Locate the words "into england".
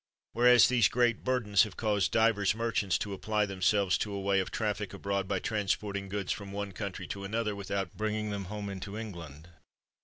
8.67-9.49